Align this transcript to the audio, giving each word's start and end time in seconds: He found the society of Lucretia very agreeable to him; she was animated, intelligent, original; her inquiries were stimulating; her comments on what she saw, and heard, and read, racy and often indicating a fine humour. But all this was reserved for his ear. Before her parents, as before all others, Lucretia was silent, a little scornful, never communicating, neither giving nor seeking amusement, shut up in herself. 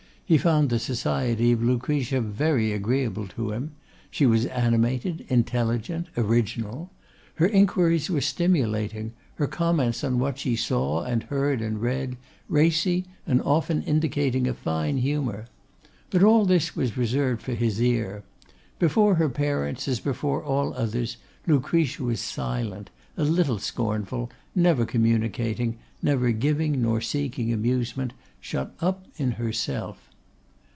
He 0.33 0.37
found 0.37 0.69
the 0.69 0.79
society 0.79 1.51
of 1.51 1.61
Lucretia 1.61 2.21
very 2.21 2.71
agreeable 2.71 3.27
to 3.35 3.51
him; 3.51 3.73
she 4.09 4.25
was 4.25 4.45
animated, 4.45 5.25
intelligent, 5.27 6.07
original; 6.15 6.89
her 7.35 7.47
inquiries 7.49 8.09
were 8.09 8.21
stimulating; 8.21 9.11
her 9.35 9.47
comments 9.47 10.05
on 10.05 10.19
what 10.19 10.37
she 10.39 10.55
saw, 10.55 11.03
and 11.03 11.23
heard, 11.23 11.61
and 11.61 11.81
read, 11.81 12.15
racy 12.47 13.03
and 13.27 13.41
often 13.41 13.81
indicating 13.81 14.47
a 14.47 14.53
fine 14.53 14.99
humour. 14.99 15.47
But 16.09 16.23
all 16.23 16.45
this 16.45 16.77
was 16.77 16.95
reserved 16.95 17.41
for 17.41 17.53
his 17.53 17.81
ear. 17.81 18.23
Before 18.79 19.15
her 19.15 19.27
parents, 19.27 19.85
as 19.89 19.99
before 19.99 20.41
all 20.41 20.73
others, 20.75 21.17
Lucretia 21.45 22.05
was 22.05 22.21
silent, 22.21 22.89
a 23.17 23.25
little 23.25 23.59
scornful, 23.59 24.31
never 24.55 24.85
communicating, 24.85 25.77
neither 26.01 26.31
giving 26.31 26.81
nor 26.81 27.01
seeking 27.01 27.51
amusement, 27.51 28.13
shut 28.39 28.73
up 28.79 29.03
in 29.17 29.31
herself. 29.31 30.07